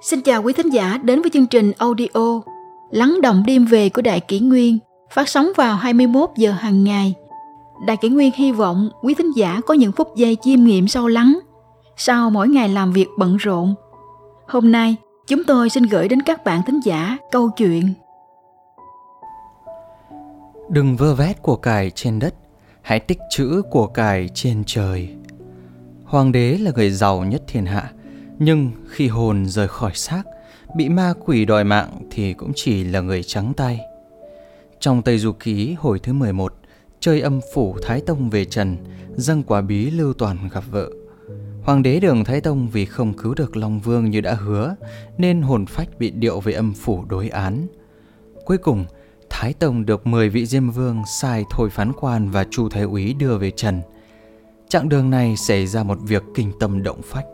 Xin 0.00 0.20
chào 0.20 0.42
quý 0.42 0.52
thính 0.52 0.68
giả 0.68 0.98
đến 1.02 1.22
với 1.22 1.30
chương 1.30 1.46
trình 1.46 1.72
audio 1.78 2.40
Lắng 2.90 3.20
động 3.22 3.42
đêm 3.46 3.64
về 3.64 3.88
của 3.88 4.02
Đại 4.02 4.20
Kỷ 4.20 4.40
Nguyên 4.40 4.78
phát 5.10 5.28
sóng 5.28 5.48
vào 5.56 5.76
21 5.76 6.30
giờ 6.36 6.52
hàng 6.52 6.84
ngày. 6.84 7.14
Đại 7.86 7.96
Kỷ 7.96 8.08
Nguyên 8.08 8.32
hy 8.34 8.52
vọng 8.52 8.90
quý 9.02 9.14
thính 9.14 9.30
giả 9.36 9.60
có 9.66 9.74
những 9.74 9.92
phút 9.92 10.08
giây 10.16 10.36
chiêm 10.42 10.64
nghiệm 10.64 10.88
sâu 10.88 11.08
lắng 11.08 11.38
sau 11.96 12.30
mỗi 12.30 12.48
ngày 12.48 12.68
làm 12.68 12.92
việc 12.92 13.06
bận 13.18 13.36
rộn. 13.36 13.74
Hôm 14.48 14.72
nay, 14.72 14.96
chúng 15.28 15.44
tôi 15.44 15.70
xin 15.70 15.82
gửi 15.82 16.08
đến 16.08 16.22
các 16.22 16.44
bạn 16.44 16.62
thính 16.66 16.80
giả 16.84 17.16
câu 17.30 17.50
chuyện 17.56 17.92
Đừng 20.68 20.96
vơ 20.96 21.14
vét 21.14 21.42
của 21.42 21.56
cải 21.56 21.90
trên 21.90 22.18
đất, 22.18 22.34
hãy 22.82 23.00
tích 23.00 23.18
trữ 23.30 23.62
của 23.70 23.86
cải 23.86 24.28
trên 24.34 24.62
trời. 24.66 25.08
Hoàng 26.04 26.32
đế 26.32 26.58
là 26.58 26.70
người 26.74 26.90
giàu 26.90 27.24
nhất 27.24 27.42
thiên 27.46 27.66
hạ, 27.66 27.90
nhưng 28.38 28.70
khi 28.88 29.08
hồn 29.08 29.46
rời 29.46 29.68
khỏi 29.68 29.92
xác, 29.94 30.22
bị 30.76 30.88
ma 30.88 31.14
quỷ 31.24 31.44
đòi 31.44 31.64
mạng 31.64 31.90
thì 32.10 32.32
cũng 32.32 32.52
chỉ 32.54 32.84
là 32.84 33.00
người 33.00 33.22
trắng 33.22 33.52
tay. 33.56 33.80
Trong 34.80 35.02
Tây 35.02 35.18
Du 35.18 35.32
Ký 35.32 35.76
hồi 35.78 35.98
thứ 35.98 36.12
11, 36.12 36.54
chơi 37.00 37.20
âm 37.20 37.40
phủ 37.54 37.76
Thái 37.82 38.00
Tông 38.00 38.30
về 38.30 38.44
trần, 38.44 38.76
dâng 39.16 39.42
quả 39.42 39.60
bí 39.60 39.90
lưu 39.90 40.12
toàn 40.12 40.36
gặp 40.52 40.64
vợ. 40.70 40.90
Hoàng 41.62 41.82
đế 41.82 42.00
đường 42.00 42.24
Thái 42.24 42.40
Tông 42.40 42.68
vì 42.68 42.84
không 42.84 43.12
cứu 43.12 43.34
được 43.34 43.56
Long 43.56 43.80
Vương 43.80 44.10
như 44.10 44.20
đã 44.20 44.34
hứa, 44.34 44.74
nên 45.18 45.42
hồn 45.42 45.66
phách 45.66 45.98
bị 45.98 46.10
điệu 46.10 46.40
về 46.40 46.52
âm 46.52 46.74
phủ 46.74 47.04
đối 47.08 47.28
án. 47.28 47.66
Cuối 48.44 48.58
cùng, 48.58 48.84
Thái 49.30 49.52
Tông 49.52 49.86
được 49.86 50.06
10 50.06 50.28
vị 50.28 50.46
Diêm 50.46 50.70
Vương 50.70 51.02
sai 51.20 51.44
thôi 51.50 51.70
phán 51.70 51.92
quan 52.00 52.30
và 52.30 52.44
Chu 52.50 52.68
Thái 52.68 52.82
Úy 52.82 53.14
đưa 53.14 53.38
về 53.38 53.50
trần. 53.50 53.80
Chặng 54.68 54.88
đường 54.88 55.10
này 55.10 55.36
xảy 55.36 55.66
ra 55.66 55.82
một 55.82 55.98
việc 56.02 56.22
kinh 56.34 56.52
tâm 56.60 56.82
động 56.82 57.00
phách. 57.04 57.24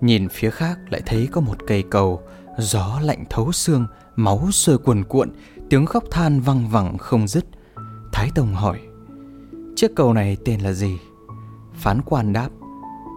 Nhìn 0.00 0.28
phía 0.28 0.50
khác 0.50 0.78
lại 0.90 1.02
thấy 1.06 1.28
có 1.32 1.40
một 1.40 1.56
cây 1.66 1.84
cầu, 1.90 2.22
gió 2.58 3.00
lạnh 3.02 3.24
thấu 3.30 3.52
xương, 3.52 3.86
máu 4.16 4.50
sôi 4.50 4.78
cuồn 4.78 5.04
cuộn, 5.04 5.30
tiếng 5.70 5.86
khóc 5.86 6.04
than 6.10 6.40
văng 6.40 6.68
vẳng 6.68 6.98
không 6.98 7.28
dứt. 7.28 7.44
Thái 8.12 8.30
Tông 8.34 8.54
hỏi, 8.54 8.80
chiếc 9.76 9.90
cầu 9.96 10.12
này 10.12 10.36
tên 10.44 10.60
là 10.60 10.72
gì? 10.72 10.98
Phán 11.74 12.00
quan 12.02 12.32
đáp, 12.32 12.48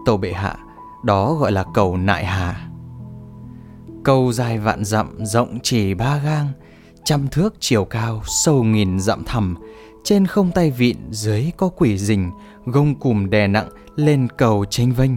tàu 0.06 0.16
bệ 0.16 0.32
hạ, 0.32 0.56
đó 1.04 1.34
gọi 1.34 1.52
là 1.52 1.64
cầu 1.74 1.96
nại 1.96 2.24
hà. 2.24 2.68
Cầu 4.04 4.32
dài 4.32 4.58
vạn 4.58 4.84
dặm, 4.84 5.24
rộng 5.24 5.58
chỉ 5.62 5.94
ba 5.94 6.18
gang, 6.18 6.48
trăm 7.04 7.28
thước 7.28 7.54
chiều 7.60 7.84
cao, 7.84 8.22
sâu 8.26 8.62
nghìn 8.62 9.00
dặm 9.00 9.24
thẳm, 9.24 9.56
trên 10.04 10.26
không 10.26 10.50
tay 10.54 10.70
vịn, 10.70 10.96
dưới 11.10 11.52
có 11.56 11.68
quỷ 11.68 11.98
rình, 11.98 12.30
gông 12.66 12.94
cùm 12.94 13.30
đè 13.30 13.46
nặng, 13.46 13.68
lên 13.96 14.28
cầu 14.36 14.64
tranh 14.64 14.92
vênh, 14.92 15.10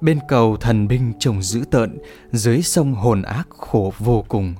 bên 0.00 0.18
cầu 0.28 0.56
thần 0.56 0.88
binh 0.88 1.12
trông 1.18 1.42
dữ 1.42 1.64
tợn, 1.70 1.98
dưới 2.32 2.62
sông 2.62 2.94
hồn 2.94 3.22
ác 3.22 3.48
khổ 3.50 3.92
vô 3.98 4.24
cùng. 4.28 4.54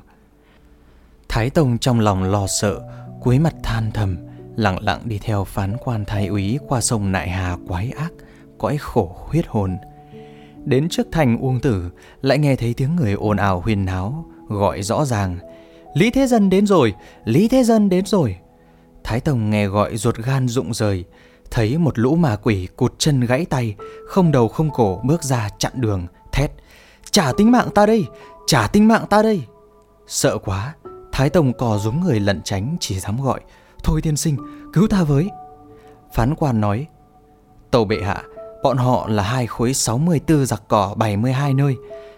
Thái 1.28 1.50
Tông 1.50 1.78
trong 1.78 2.00
lòng 2.00 2.22
lo 2.22 2.46
sợ, 2.46 2.80
cúi 3.22 3.38
mặt 3.38 3.54
than 3.62 3.90
thầm, 3.94 4.16
lặng 4.56 4.78
lặng 4.82 5.00
đi 5.04 5.18
theo 5.22 5.44
phán 5.44 5.76
quan 5.84 6.04
thái 6.04 6.26
úy 6.26 6.58
qua 6.68 6.80
sông 6.80 7.12
Nại 7.12 7.28
Hà 7.28 7.56
quái 7.68 7.90
ác, 7.90 8.12
cõi 8.58 8.76
khổ 8.76 9.16
huyết 9.18 9.44
hồn. 9.48 9.76
Đến 10.64 10.88
trước 10.88 11.06
thành 11.12 11.38
Uông 11.38 11.60
Tử, 11.60 11.90
lại 12.22 12.38
nghe 12.38 12.56
thấy 12.56 12.74
tiếng 12.74 12.96
người 12.96 13.12
ồn 13.12 13.36
ào 13.36 13.60
huyên 13.60 13.84
náo, 13.84 14.24
gọi 14.48 14.82
rõ 14.82 15.04
ràng. 15.04 15.38
Lý 15.94 16.10
Thế 16.10 16.26
Dân 16.26 16.50
đến 16.50 16.66
rồi, 16.66 16.94
Lý 17.24 17.48
Thế 17.48 17.64
Dân 17.64 17.88
đến 17.88 18.06
rồi. 18.06 18.36
Thái 19.04 19.20
Tông 19.20 19.50
nghe 19.50 19.66
gọi 19.66 19.96
ruột 19.96 20.16
gan 20.16 20.48
rụng 20.48 20.74
rời, 20.74 21.04
thấy 21.50 21.78
một 21.78 21.98
lũ 21.98 22.16
ma 22.16 22.36
quỷ 22.42 22.68
cụt 22.76 22.94
chân 22.98 23.20
gãy 23.20 23.44
tay, 23.44 23.74
không 24.06 24.32
đầu 24.32 24.48
không 24.48 24.70
cổ 24.70 25.00
bước 25.04 25.22
ra 25.22 25.48
chặn 25.58 25.72
đường, 25.74 26.06
thét. 26.32 26.50
Trả 27.10 27.32
tính 27.32 27.50
mạng 27.50 27.68
ta 27.74 27.86
đây, 27.86 28.06
trả 28.46 28.66
tính 28.66 28.88
mạng 28.88 29.04
ta 29.10 29.22
đây. 29.22 29.42
Sợ 30.06 30.38
quá, 30.38 30.74
Thái 31.12 31.30
Tông 31.30 31.52
cò 31.52 31.78
rúm 31.78 32.00
người 32.00 32.20
lẩn 32.20 32.42
tránh 32.42 32.76
chỉ 32.80 33.00
dám 33.00 33.22
gọi. 33.22 33.40
Thôi 33.84 34.02
tiên 34.02 34.16
sinh, 34.16 34.36
cứu 34.72 34.88
ta 34.88 35.02
với. 35.02 35.30
Phán 36.14 36.34
quan 36.34 36.60
nói, 36.60 36.86
Tàu 37.70 37.84
bệ 37.84 37.96
hạ, 38.02 38.22
bọn 38.62 38.76
họ 38.76 39.08
là 39.08 39.22
hai 39.22 39.46
khối 39.46 39.74
64 39.74 40.46
giặc 40.46 40.62
cỏ 40.68 40.94
72 40.96 41.54
nơi, 41.54 41.76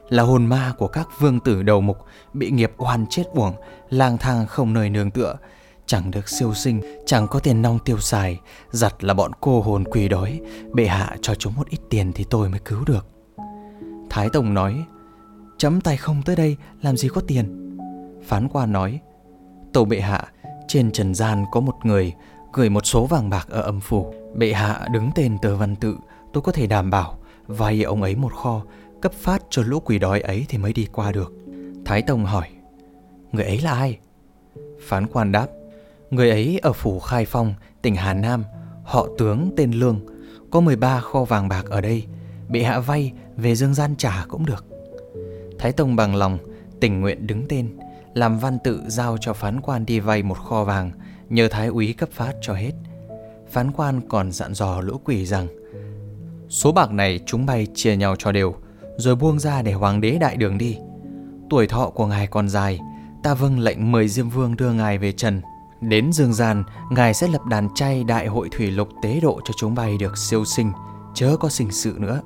là 0.09 0.23
hồn 0.23 0.47
ma 0.47 0.75
của 0.79 0.89
các 0.89 1.09
vương 1.21 1.41
tử 1.41 1.63
đầu 1.63 1.81
mục, 1.81 1.99
bị 2.33 2.51
nghiệp 2.51 2.73
oan 2.77 3.07
chết 3.11 3.25
uổng, 3.33 3.55
lang 3.91 4.19
thang 4.19 4.47
không 4.47 4.73
nơi 4.73 4.91
nương 4.91 5.11
tựa, 5.11 5.37
chẳng 5.91 6.11
được 6.11 6.29
siêu 6.29 6.55
sinh, 6.55 6.81
chẳng 7.07 7.29
có 7.29 7.41
tiền 7.41 7.63
nong 7.63 7.79
tiêu 7.85 7.99
xài, 7.99 8.41
giặt 8.71 9.05
là 9.05 9.15
bọn 9.15 9.33
cô 9.41 9.61
hồn 9.61 9.85
quỷ 9.85 10.09
đói, 10.09 10.41
bệ 10.73 10.87
hạ 10.87 11.17
cho 11.23 11.35
chúng 11.35 11.55
một 11.57 11.69
ít 11.69 11.79
tiền 11.91 12.13
thì 12.13 12.25
tôi 12.31 12.49
mới 12.49 12.61
cứu 12.61 12.85
được. 12.87 13.07
Thái 14.11 14.29
Tông 14.33 14.55
nói, 14.55 14.85
chấm 15.59 15.81
tay 15.81 15.97
không 15.97 16.23
tới 16.23 16.37
đây, 16.37 16.57
làm 16.83 16.97
gì 16.97 17.09
có 17.09 17.21
tiền. 17.27 17.77
Phán 18.25 18.49
quan 18.49 18.73
nói, 18.73 19.01
tổ 19.73 19.85
bệ 19.85 20.01
hạ, 20.01 20.25
trên 20.69 20.91
trần 20.93 21.15
gian 21.15 21.45
có 21.53 21.61
một 21.61 21.75
người 21.85 22.15
gửi 22.53 22.71
một 22.71 22.87
số 22.87 23.07
vàng 23.07 23.31
bạc 23.31 23.47
ở 23.49 23.63
âm 23.63 23.81
phủ. 23.81 24.15
Bệ 24.35 24.53
hạ 24.53 24.89
đứng 24.93 25.11
tên 25.15 25.39
tờ 25.39 25.57
văn 25.57 25.77
tự, 25.77 25.97
tôi 26.33 26.43
có 26.43 26.53
thể 26.53 26.67
đảm 26.67 26.91
bảo 26.91 27.19
vay 27.47 27.83
ông 27.83 28.03
ấy 28.03 28.17
một 28.17 28.33
kho, 28.33 28.63
cấp 29.03 29.13
phát 29.13 29.43
cho 29.51 29.63
lũ 29.63 29.81
quỷ 29.81 29.99
đói 29.99 30.21
ấy 30.21 30.47
thì 30.49 30.59
mới 30.59 30.73
đi 30.73 30.87
qua 30.93 31.13
được. 31.13 31.33
Thái 31.85 32.03
Tông 32.03 32.25
hỏi, 32.25 32.49
người 33.33 33.45
ấy 33.45 33.61
là 33.61 33.73
ai? 33.73 33.99
Phán 34.81 35.07
quan 35.07 35.33
đáp, 35.33 35.47
Người 36.11 36.31
ấy 36.31 36.59
ở 36.63 36.73
phủ 36.73 37.01
Khai 37.01 37.25
Phong, 37.25 37.55
tỉnh 37.83 37.95
Hà 37.95 38.15
Nam, 38.15 38.45
họ 38.85 39.09
tướng 39.19 39.51
tên 39.57 39.73
Lương, 39.73 40.01
có 40.51 40.61
13 40.61 41.01
kho 41.01 41.25
vàng 41.25 41.49
bạc 41.49 41.65
ở 41.71 41.81
đây, 41.81 42.05
bị 42.49 42.63
hạ 42.63 42.79
vay 42.79 43.13
về 43.37 43.55
dương 43.55 43.75
gian 43.75 43.97
trả 43.97 44.25
cũng 44.29 44.47
được. 44.47 44.65
Thái 45.59 45.73
Tông 45.73 45.97
bằng 45.97 46.15
lòng, 46.15 46.39
tình 46.81 47.01
nguyện 47.01 47.27
đứng 47.27 47.45
tên, 47.49 47.79
làm 48.15 48.39
văn 48.39 48.59
tự 48.65 48.83
giao 48.87 49.17
cho 49.21 49.33
phán 49.33 49.61
quan 49.61 49.87
đi 49.87 50.01
vay 50.01 50.23
một 50.23 50.39
kho 50.39 50.65
vàng, 50.65 50.91
nhờ 51.29 51.49
thái 51.49 51.67
úy 51.67 51.93
cấp 51.93 52.09
phát 52.13 52.33
cho 52.41 52.55
hết. 52.55 52.73
Phán 53.51 53.73
quan 53.73 54.01
còn 54.09 54.33
dặn 54.33 54.55
dò 54.55 54.81
lũ 54.81 55.01
quỷ 55.05 55.27
rằng, 55.27 55.49
số 56.49 56.73
bạc 56.73 56.91
này 56.93 57.21
chúng 57.27 57.47
bay 57.47 57.67
chia 57.75 57.97
nhau 57.97 58.17
cho 58.19 58.33
đều, 58.33 58.55
rồi 58.97 59.17
buông 59.17 59.39
ra 59.39 59.63
để 59.63 59.73
hoàng 59.73 60.01
đế 60.01 60.19
đại 60.21 60.37
đường 60.37 60.59
đi. 60.59 60.79
Tuổi 61.51 61.67
thọ 61.67 61.91
của 61.91 62.07
ngài 62.07 62.27
còn 62.27 62.49
dài, 62.49 62.81
ta 63.23 63.35
vâng 63.35 63.59
lệnh 63.59 63.93
mời 63.93 64.09
Diêm 64.09 64.29
Vương 64.29 64.57
đưa 64.57 64.73
ngài 64.73 64.99
về 64.99 65.13
trần 65.13 65.41
Đến 65.81 66.13
dương 66.13 66.33
gian, 66.33 66.65
Ngài 66.91 67.15
sẽ 67.15 67.29
lập 67.29 67.47
đàn 67.47 67.75
chay 67.75 68.05
đại 68.05 68.27
hội 68.27 68.49
thủy 68.49 68.71
lục 68.71 68.89
tế 69.03 69.21
độ 69.21 69.41
cho 69.45 69.55
chúng 69.57 69.75
bay 69.75 69.99
được 69.99 70.19
siêu 70.19 70.45
sinh, 70.45 70.73
chớ 71.15 71.37
có 71.41 71.49
sinh 71.49 71.71
sự 71.71 71.97
nữa. 71.99 72.21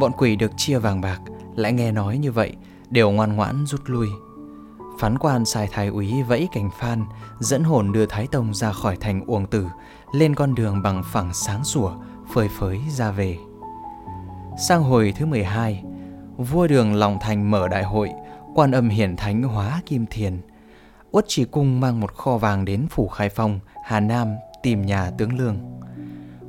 Bọn 0.00 0.12
quỷ 0.18 0.36
được 0.36 0.50
chia 0.56 0.78
vàng 0.78 1.00
bạc, 1.00 1.20
lại 1.54 1.72
nghe 1.72 1.92
nói 1.92 2.18
như 2.18 2.32
vậy, 2.32 2.56
đều 2.90 3.10
ngoan 3.10 3.36
ngoãn 3.36 3.66
rút 3.66 3.80
lui. 3.86 4.08
Phán 4.98 5.18
quan 5.18 5.44
sai 5.44 5.68
thái 5.72 5.86
úy 5.86 6.22
vẫy 6.22 6.48
cảnh 6.52 6.70
phan, 6.78 7.04
dẫn 7.40 7.64
hồn 7.64 7.92
đưa 7.92 8.06
Thái 8.06 8.26
Tông 8.26 8.54
ra 8.54 8.72
khỏi 8.72 8.96
thành 8.96 9.24
uổng 9.26 9.46
tử, 9.46 9.66
lên 10.12 10.34
con 10.34 10.54
đường 10.54 10.82
bằng 10.82 11.02
phẳng 11.12 11.34
sáng 11.34 11.64
sủa, 11.64 11.92
phơi 12.34 12.48
phới 12.58 12.80
ra 12.90 13.10
về. 13.10 13.38
Sang 14.68 14.82
hồi 14.82 15.14
thứ 15.16 15.26
12, 15.26 15.84
vua 16.36 16.66
đường 16.66 16.94
lòng 16.94 17.18
thành 17.20 17.50
mở 17.50 17.68
đại 17.68 17.82
hội, 17.82 18.10
quan 18.54 18.70
âm 18.70 18.88
hiển 18.88 19.16
thánh 19.16 19.42
hóa 19.42 19.82
kim 19.86 20.06
thiền, 20.06 20.40
Uất 21.16 21.24
chỉ 21.28 21.44
cung 21.44 21.80
mang 21.80 22.00
một 22.00 22.14
kho 22.14 22.36
vàng 22.36 22.64
đến 22.64 22.86
phủ 22.90 23.08
Khai 23.08 23.28
Phong, 23.28 23.60
Hà 23.84 24.00
Nam 24.00 24.36
tìm 24.62 24.86
nhà 24.86 25.10
tướng 25.18 25.38
Lương. 25.38 25.58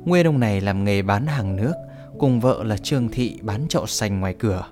Nguyên 0.04 0.26
ông 0.26 0.40
này 0.40 0.60
làm 0.60 0.84
nghề 0.84 1.02
bán 1.02 1.26
hàng 1.26 1.56
nước, 1.56 1.72
cùng 2.18 2.40
vợ 2.40 2.64
là 2.64 2.76
Trương 2.76 3.08
Thị 3.08 3.38
bán 3.42 3.68
chậu 3.68 3.86
xanh 3.86 4.20
ngoài 4.20 4.34
cửa. 4.38 4.64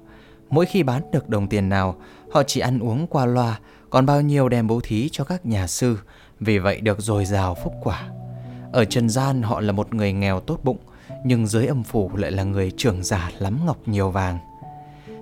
Mỗi 0.50 0.66
khi 0.66 0.82
bán 0.82 1.10
được 1.12 1.28
đồng 1.28 1.48
tiền 1.48 1.68
nào, 1.68 1.96
họ 2.32 2.42
chỉ 2.42 2.60
ăn 2.60 2.78
uống 2.78 3.06
qua 3.06 3.26
loa, 3.26 3.58
còn 3.90 4.06
bao 4.06 4.20
nhiêu 4.20 4.48
đem 4.48 4.66
bố 4.66 4.80
thí 4.82 5.08
cho 5.12 5.24
các 5.24 5.46
nhà 5.46 5.66
sư, 5.66 5.98
vì 6.40 6.58
vậy 6.58 6.80
được 6.80 7.00
dồi 7.00 7.24
dào 7.24 7.54
phúc 7.64 7.72
quả. 7.82 8.08
Ở 8.72 8.84
trần 8.84 9.08
gian 9.08 9.42
họ 9.42 9.60
là 9.60 9.72
một 9.72 9.94
người 9.94 10.12
nghèo 10.12 10.40
tốt 10.40 10.60
bụng, 10.62 10.78
nhưng 11.24 11.46
dưới 11.46 11.66
âm 11.66 11.82
phủ 11.82 12.10
lại 12.16 12.30
là 12.30 12.42
người 12.42 12.72
trưởng 12.76 13.04
giả 13.04 13.30
lắm 13.38 13.59
ngọc 13.66 13.78
nhiều 13.86 14.10
vàng. 14.10 14.38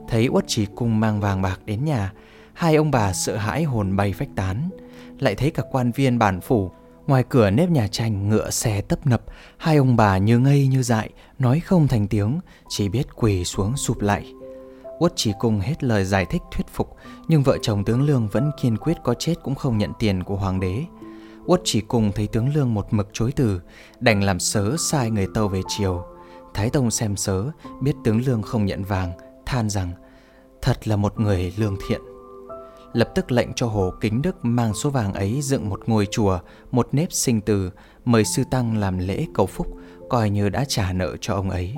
Thấy 0.09 0.29
Uất 0.29 0.45
chỉ 0.47 0.67
cung 0.67 1.01
mang 1.01 1.21
vàng 1.21 1.43
bạc 1.43 1.61
đến 1.65 1.85
nhà, 1.85 2.13
Hai 2.55 2.77
ông 2.77 2.91
bà 2.91 3.13
sợ 3.13 3.37
hãi 3.37 3.65
hồn 3.65 3.97
bay 3.97 4.13
phách 4.13 4.29
tán. 4.37 4.71
Lại 5.19 5.35
thấy 5.35 5.51
cả 5.51 5.63
quan 5.71 5.93
viên 5.93 6.19
bản 6.19 6.41
phủ, 6.41 6.71
Ngoài 7.07 7.25
cửa 7.29 7.51
nếp 7.51 7.71
nhà 7.71 7.89
tranh 7.89 8.29
ngựa 8.29 8.51
xe 8.51 8.81
tấp 8.81 9.07
nập, 9.07 9.23
Hai 9.57 9.77
ông 9.77 9.97
bà 9.97 10.19
như 10.19 10.39
ngây 10.39 10.67
như 10.67 10.83
dại, 10.83 11.11
Nói 11.39 11.61
không 11.61 11.89
thành 11.89 12.07
tiếng, 12.07 12.41
Chỉ 12.69 12.89
biết 12.89 13.07
quỳ 13.17 13.45
xuống 13.45 13.77
sụp 13.77 14.01
lại. 14.01 14.33
Uất 14.99 15.13
chỉ 15.17 15.33
cùng 15.39 15.61
hết 15.61 15.85
lời 15.85 16.05
giải 16.05 16.27
thích 16.31 16.43
thuyết 16.53 16.67
phục, 16.69 16.97
Nhưng 17.29 17.43
vợ 17.43 17.59
chồng 17.63 17.85
tướng 17.85 18.03
Lương 18.03 18.29
vẫn 18.29 18.51
kiên 18.61 18.77
quyết 18.77 18.97
có 19.05 19.15
chết 19.15 19.35
cũng 19.43 19.55
không 19.55 19.79
nhận 19.79 19.93
tiền 19.99 20.23
của 20.23 20.37
hoàng 20.37 20.61
đế. 20.61 20.85
Uất 21.47 21.61
chỉ 21.65 21.81
cùng 21.81 22.13
thấy 22.13 22.27
tướng 22.27 22.55
Lương 22.55 22.75
một 22.75 22.87
mực 22.91 23.09
chối 23.13 23.33
từ, 23.37 23.61
Đành 24.01 24.23
làm 24.23 24.41
sớ 24.41 24.77
sai 24.79 25.11
người 25.11 25.27
tâu 25.35 25.49
về 25.49 25.61
chiều 25.69 26.05
Thái 26.55 26.71
Tông 26.71 26.91
xem 26.91 27.17
sớ, 27.17 27.51
Biết 27.81 27.95
tướng 28.05 28.27
Lương 28.27 28.43
không 28.43 28.67
nhận 28.67 28.85
vàng, 28.85 29.13
Than 29.47 29.71
rằng, 29.71 29.93
Thật 30.63 30.89
là 30.89 30.97
một 30.97 31.21
người 31.21 31.55
lương 31.57 31.77
thiện 31.89 32.01
lập 32.95 33.09
tức 33.15 33.33
lệnh 33.33 33.53
cho 33.53 33.67
Hồ 33.67 33.93
Kính 34.01 34.23
Đức 34.23 34.45
mang 34.45 34.75
số 34.75 34.91
vàng 34.91 35.13
ấy 35.15 35.41
dựng 35.43 35.69
một 35.69 35.81
ngôi 35.87 36.07
chùa, 36.11 36.39
một 36.71 36.89
nếp 36.93 37.13
sinh 37.13 37.41
từ, 37.41 37.71
mời 38.05 38.25
sư 38.25 38.43
tăng 38.51 38.77
làm 38.77 38.99
lễ 38.99 39.27
cầu 39.35 39.47
phúc, 39.47 39.67
coi 40.09 40.31
như 40.31 40.49
đã 40.49 40.65
trả 40.69 40.93
nợ 40.93 41.17
cho 41.21 41.35
ông 41.35 41.51
ấy. 41.51 41.75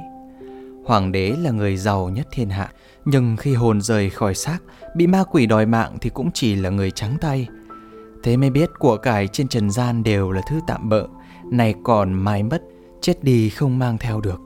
Hoàng 0.84 1.12
đế 1.12 1.34
là 1.42 1.50
người 1.50 1.76
giàu 1.76 2.08
nhất 2.08 2.26
thiên 2.32 2.50
hạ, 2.50 2.70
nhưng 3.04 3.36
khi 3.36 3.54
hồn 3.54 3.80
rời 3.80 4.10
khỏi 4.10 4.34
xác, 4.34 4.58
bị 4.96 5.06
ma 5.06 5.24
quỷ 5.30 5.46
đòi 5.46 5.66
mạng 5.66 5.98
thì 6.00 6.10
cũng 6.10 6.30
chỉ 6.34 6.54
là 6.54 6.70
người 6.70 6.90
trắng 6.90 7.16
tay. 7.20 7.48
Thế 8.22 8.36
mới 8.36 8.50
biết 8.50 8.70
của 8.78 8.96
cải 8.96 9.28
trên 9.28 9.48
trần 9.48 9.70
gian 9.70 10.02
đều 10.02 10.30
là 10.30 10.42
thứ 10.50 10.60
tạm 10.66 10.88
bợ, 10.88 11.06
này 11.50 11.74
còn 11.84 12.12
mai 12.12 12.42
mất, 12.42 12.62
chết 13.00 13.24
đi 13.24 13.50
không 13.50 13.78
mang 13.78 13.98
theo 13.98 14.20
được. 14.20 14.40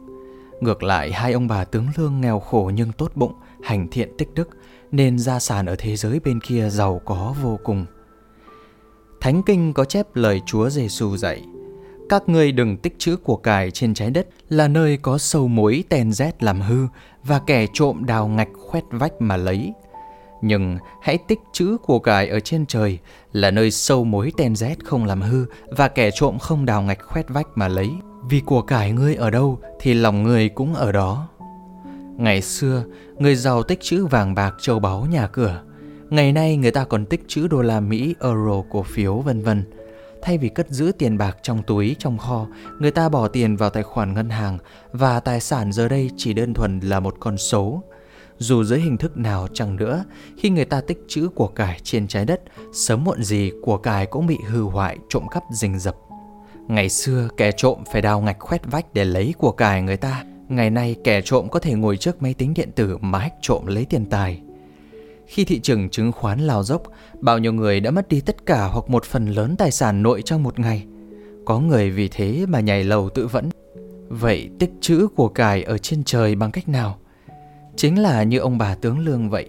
Ngược 0.61 0.82
lại 0.82 1.12
hai 1.12 1.32
ông 1.32 1.49
bà 1.49 1.64
tướng 1.64 1.87
lương 1.96 2.20
nghèo 2.20 2.40
khổ 2.40 2.70
nhưng 2.75 2.93
tốt 2.93 3.12
bụng, 3.14 3.32
hành 3.62 3.88
thiện 3.90 4.16
tích 4.19 4.34
đức, 4.34 4.49
nên 4.92 5.19
gia 5.19 5.38
sản 5.38 5.66
ở 5.66 5.76
thế 5.78 5.96
giới 5.96 6.20
bên 6.20 6.40
kia 6.40 6.69
giàu 6.69 7.00
có 7.04 7.34
vô 7.42 7.58
cùng. 7.64 7.87
Thánh 9.20 9.42
kinh 9.46 9.72
có 9.72 9.84
chép 9.84 10.06
lời 10.14 10.40
Chúa 10.46 10.70
Giêsu 10.70 11.16
dạy: 11.16 11.42
Các 12.08 12.28
ngươi 12.28 12.52
đừng 12.52 12.76
tích 12.76 12.98
trữ 12.98 13.16
của 13.16 13.37
cải 13.37 13.70
trên 13.70 13.94
trái 13.94 14.10
đất 14.10 14.28
là 14.48 14.69
nơi 14.69 14.96
có 14.96 15.19
sâu 15.19 15.48
mối 15.48 15.84
tèn 15.88 16.12
rét 16.12 16.42
làm 16.42 16.60
hư 16.60 16.87
và 17.25 17.38
kẻ 17.38 17.66
trộm 17.72 18.04
đào 18.06 18.28
ngạch 18.28 18.48
khoét 18.58 18.84
vách 18.90 19.12
mà 19.20 19.37
lấy. 19.37 19.72
Nhưng 20.42 20.78
hãy 21.02 21.19
tích 21.28 21.38
trữ 21.52 21.76
của 21.82 21.98
cải 21.98 22.28
ở 22.28 22.40
trên 22.40 22.66
trời 22.66 22.98
là 23.32 23.50
nơi 23.50 23.70
sâu 23.70 24.04
mối 24.04 24.32
tèn 24.37 24.56
rét 24.56 24.84
không 24.84 25.04
làm 25.04 25.20
hư 25.22 25.46
và 25.70 25.88
kẻ 25.88 26.10
trộm 26.14 26.38
không 26.38 26.66
đào 26.66 26.82
ngạch 26.82 27.02
khoét 27.02 27.28
vách 27.28 27.46
mà 27.54 27.69
lấy. 27.69 27.90
Vì 28.28 28.40
của 28.40 28.62
cải 28.62 28.92
ngươi 28.92 29.14
ở 29.14 29.31
đâu 29.31 29.58
thì 29.81 29.94
lòng 29.94 30.22
ngươi 30.22 30.48
cũng 30.48 30.75
ở 30.75 30.92
đó. 30.92 31.28
Ngày 32.20 32.43
xưa, 32.43 32.84
người 33.19 33.37
giàu 33.37 33.62
tích 33.62 33.81
trữ 33.81 34.06
vàng 34.06 34.34
bạc 34.34 34.55
châu 34.61 34.78
báu 34.78 35.06
nhà 35.06 35.26
cửa. 35.26 35.62
Ngày 36.11 36.32
nay 36.32 36.56
người 36.56 36.70
ta 36.70 36.84
còn 36.84 37.06
tích 37.06 37.20
trữ 37.28 37.49
đô 37.49 37.62
la 37.62 37.81
Mỹ, 37.81 38.14
euro, 38.20 38.62
cổ 38.70 38.82
phiếu 38.82 39.17
vân 39.17 39.43
vân. 39.43 39.64
Thay 40.22 40.38
vì 40.38 40.49
cất 40.49 40.70
giữ 40.70 40.93
tiền 40.99 41.19
bạc 41.19 41.37
trong 41.43 41.62
túi, 41.62 41.96
trong 41.99 42.19
kho, 42.19 42.46
người 42.78 42.90
ta 42.90 43.08
bỏ 43.08 43.28
tiền 43.28 43.56
vào 43.56 43.70
tài 43.70 43.82
khoản 43.82 44.14
ngân 44.14 44.31
hàng 44.31 44.58
và 44.93 45.20
tài 45.20 45.40
sản 45.40 45.72
giờ 45.72 45.88
đây 45.88 46.11
chỉ 46.17 46.32
đơn 46.32 46.55
thuần 46.55 46.81
là 46.81 47.00
một 47.00 47.17
con 47.20 47.38
số. 47.38 47.82
Dù 48.38 48.64
dưới 48.64 48.81
hình 48.81 48.96
thức 48.96 49.16
nào 49.16 49.49
chẳng 49.55 49.76
nữa, 49.76 50.05
khi 50.38 50.50
người 50.50 50.64
ta 50.64 50.81
tích 50.81 50.99
trữ 51.08 51.28
của 51.28 51.49
cải 51.49 51.81
trên 51.82 52.08
trái 52.08 52.25
đất, 52.25 52.43
sớm 52.73 53.05
muộn 53.05 53.23
gì 53.23 53.52
của 53.62 53.76
cải 53.76 54.06
cũng 54.06 54.26
bị 54.26 54.37
hư 54.49 54.62
hoại, 54.62 54.99
trộm 55.08 55.23
cắp 55.31 55.43
rình 55.52 55.78
rập. 55.78 55.96
Ngày 56.69 56.88
xưa 56.88 57.28
kẻ 57.37 57.52
trộm 57.56 57.78
phải 57.93 58.02
đào 58.02 58.20
ngạch 58.20 58.38
khoét 58.38 58.61
vách 58.70 58.94
để 58.94 59.05
lấy 59.05 59.34
của 59.38 59.52
cải 59.52 59.82
người 59.82 59.96
ta 59.96 60.25
Ngày 60.50 60.70
nay 60.70 60.97
kẻ 61.05 61.23
trộm 61.25 61.49
có 61.49 61.61
thể 61.61 61.75
ngồi 61.75 61.97
trước 61.97 62.23
máy 62.23 62.35
tính 62.35 62.55
điện 62.55 62.70
tử 62.73 62.99
mà 63.00 63.19
hách 63.19 63.35
trộm 63.41 63.67
lấy 63.67 63.85
tiền 63.85 64.06
tài. 64.06 64.41
Khi 65.26 65.44
thị 65.44 65.61
trường 65.61 65.88
chứng 65.88 66.12
khoán 66.12 66.41
lao 66.41 66.62
dốc, 66.62 66.82
Bao 67.20 67.38
nhiêu 67.38 67.52
người 67.52 67.81
đã 67.81 67.91
mất 67.91 68.08
đi 68.08 68.20
tất 68.20 68.47
cả 68.47 68.64
hoặc 68.64 68.91
một 68.91 69.05
phần 69.05 69.26
lớn 69.26 69.56
tài 69.56 69.70
sản 69.70 70.02
nội 70.02 70.23
trong 70.23 70.43
một 70.43 70.58
ngày. 70.58 70.85
Có 71.44 71.61
người 71.61 71.91
vì 71.91 72.08
thế 72.08 72.47
mà 72.49 72.61
nhảy 72.61 72.85
lầu 72.85 73.11
tự 73.11 73.26
vẫn. 73.26 73.49
Vậy 74.08 74.50
tích 74.58 74.70
trữ 74.81 75.08
của 75.17 75.29
cải 75.29 75.62
ở 75.62 75.79
trên 75.79 76.05
trời 76.05 76.35
bằng 76.35 76.50
cách 76.50 76.69
nào? 76.69 76.99
Chính 77.76 78.02
là 78.02 78.23
như 78.23 78.38
ông 78.38 78.58
bà 78.58 78.75
tướng 78.75 78.99
lương 78.99 79.31
vậy. 79.31 79.49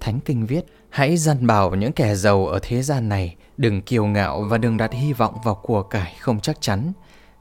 Thánh 0.00 0.20
Kinh 0.24 0.46
viết, 0.46 0.64
Hãy 0.88 1.16
dằn 1.16 1.46
bảo 1.46 1.74
những 1.74 1.92
kẻ 1.92 2.14
giàu 2.14 2.46
ở 2.46 2.58
thế 2.62 2.82
gian 2.82 3.08
này, 3.08 3.36
Đừng 3.56 3.82
kiêu 3.82 4.06
ngạo 4.06 4.42
và 4.42 4.58
đừng 4.58 4.76
đặt 4.76 4.92
hy 4.92 5.12
vọng 5.12 5.34
vào 5.44 5.54
của 5.54 5.82
cải 5.82 6.16
không 6.20 6.40
chắc 6.40 6.60
chắn. 6.60 6.92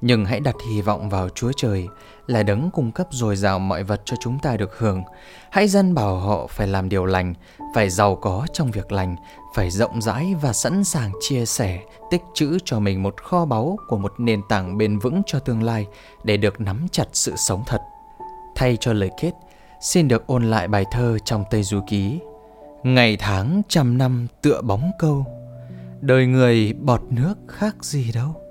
Nhưng 0.01 0.25
hãy 0.25 0.39
đặt 0.39 0.55
hy 0.69 0.81
vọng 0.81 1.09
vào 1.09 1.29
Chúa 1.29 1.51
Trời, 1.57 1.87
Là 2.27 2.43
đấng 2.43 2.69
cung 2.71 2.91
cấp 2.91 3.07
dồi 3.11 3.35
dào 3.35 3.59
mọi 3.59 3.83
vật 3.83 4.01
cho 4.05 4.17
chúng 4.21 4.39
ta 4.39 4.57
được 4.57 4.77
hưởng. 4.77 5.03
Hãy 5.51 5.67
dân 5.67 5.93
bảo 5.93 6.15
họ 6.15 6.47
phải 6.47 6.67
làm 6.67 6.89
điều 6.89 7.05
lành, 7.05 7.33
Phải 7.75 7.89
giàu 7.89 8.15
có 8.15 8.47
trong 8.53 8.71
việc 8.71 8.91
lành, 8.91 9.15
Phải 9.55 9.71
rộng 9.71 10.01
rãi 10.01 10.35
và 10.41 10.53
sẵn 10.53 10.83
sàng 10.83 11.11
chia 11.21 11.45
sẻ, 11.45 11.79
Tích 12.11 12.21
trữ 12.33 12.57
cho 12.65 12.79
mình 12.79 13.03
một 13.03 13.23
kho 13.23 13.45
báu 13.45 13.77
Của 13.87 13.97
một 13.97 14.13
nền 14.17 14.41
tảng 14.49 14.77
bền 14.77 14.99
vững 14.99 15.21
cho 15.25 15.39
tương 15.39 15.63
lai 15.63 15.85
Để 16.23 16.37
được 16.37 16.61
nắm 16.61 16.87
chặt 16.91 17.07
sự 17.13 17.33
sống 17.35 17.63
thật. 17.67 17.81
Thay 18.55 18.77
cho 18.79 18.93
lời 18.93 19.09
kết, 19.21 19.31
Xin 19.81 20.07
được 20.07 20.27
ôn 20.27 20.43
lại 20.43 20.67
bài 20.67 20.85
thơ 20.91 21.17
trong 21.25 21.43
Tây 21.49 21.63
Du 21.63 21.81
Ký. 21.87 22.19
Ngày 22.83 23.17
tháng 23.19 23.61
trăm 23.67 23.97
năm 23.97 24.27
tựa 24.41 24.61
bóng 24.61 24.91
câu, 24.99 25.25
Đời 26.01 26.25
người 26.25 26.73
bọt 26.73 27.01
nước 27.09 27.35
khác 27.47 27.75
gì 27.81 28.11
đâu. 28.11 28.46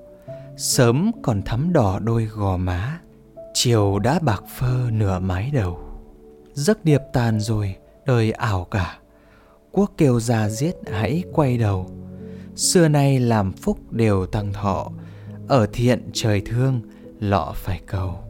Sớm 0.57 1.11
còn 1.23 1.43
thắm 1.43 1.73
đỏ 1.73 1.99
đôi 1.99 2.25
gò 2.25 2.57
má, 2.57 3.01
Chiều 3.55 3.99
đã 3.99 4.19
bạc 4.19 4.45
phơ 4.59 4.91
nửa 4.93 5.19
mái 5.19 5.51
đầu. 5.55 5.79
Giấc 6.53 6.85
điệp 6.85 7.01
tàn 7.13 7.41
rồi, 7.41 7.75
đời 8.07 8.33
ảo 8.33 8.65
cả. 8.71 8.99
Quốc 9.73 9.93
kêu 9.97 10.21
ra 10.21 10.49
giết 10.49 10.75
hãy 10.87 11.23
quay 11.33 11.59
đầu. 11.59 11.91
Xưa 12.55 12.89
nay 12.89 13.19
làm 13.21 13.53
phúc 13.53 13.79
đều 13.93 14.27
tăng 14.27 14.53
thọ, 14.53 14.91
Ở 15.49 15.67
thiện 15.73 16.11
trời 16.13 16.43
thương, 16.47 16.81
lọ 17.21 17.53
phải 17.55 17.81
cầu. 17.87 18.26